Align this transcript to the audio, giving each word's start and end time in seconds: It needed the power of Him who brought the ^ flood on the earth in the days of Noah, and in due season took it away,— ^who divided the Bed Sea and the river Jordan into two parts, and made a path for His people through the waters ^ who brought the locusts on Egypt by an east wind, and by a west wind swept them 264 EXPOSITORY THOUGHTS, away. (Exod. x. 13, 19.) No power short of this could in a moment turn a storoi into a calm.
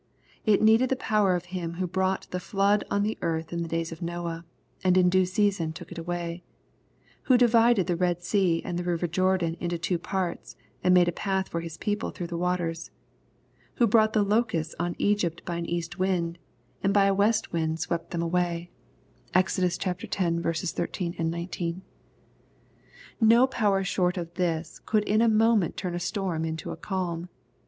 It 0.47 0.63
needed 0.63 0.89
the 0.89 0.95
power 0.95 1.35
of 1.35 1.45
Him 1.53 1.73
who 1.75 1.85
brought 1.85 2.25
the 2.31 2.39
^ 2.39 2.41
flood 2.41 2.83
on 2.89 3.03
the 3.03 3.19
earth 3.21 3.53
in 3.53 3.61
the 3.61 3.67
days 3.67 3.91
of 3.91 4.01
Noah, 4.01 4.45
and 4.83 4.97
in 4.97 5.11
due 5.11 5.27
season 5.27 5.73
took 5.73 5.91
it 5.91 5.99
away,— 5.99 6.41
^who 7.27 7.37
divided 7.37 7.85
the 7.85 7.95
Bed 7.95 8.23
Sea 8.23 8.63
and 8.65 8.79
the 8.79 8.83
river 8.83 9.05
Jordan 9.05 9.55
into 9.59 9.77
two 9.77 9.99
parts, 9.99 10.55
and 10.83 10.95
made 10.95 11.07
a 11.07 11.11
path 11.11 11.49
for 11.49 11.61
His 11.61 11.77
people 11.77 12.09
through 12.09 12.25
the 12.33 12.35
waters 12.37 12.89
^ 13.73 13.77
who 13.77 13.85
brought 13.85 14.13
the 14.13 14.23
locusts 14.23 14.73
on 14.79 14.95
Egypt 14.97 15.45
by 15.45 15.57
an 15.57 15.67
east 15.67 15.99
wind, 15.99 16.39
and 16.81 16.95
by 16.95 17.05
a 17.05 17.13
west 17.13 17.53
wind 17.53 17.79
swept 17.79 18.09
them 18.09 18.21
264 18.21 18.71
EXPOSITORY 19.39 19.69
THOUGHTS, 19.69 19.85
away. 20.33 20.39
(Exod. 20.41 20.63
x. 20.63 20.73
13, 20.73 21.15
19.) 21.29 21.81
No 23.21 23.45
power 23.45 23.83
short 23.83 24.17
of 24.17 24.33
this 24.33 24.81
could 24.83 25.03
in 25.03 25.21
a 25.21 25.29
moment 25.29 25.77
turn 25.77 25.93
a 25.93 25.99
storoi 25.99 26.43
into 26.47 26.71
a 26.71 26.75
calm. 26.75 27.29